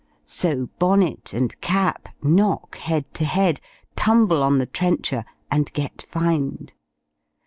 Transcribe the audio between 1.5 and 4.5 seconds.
Cap knock head to head, tumble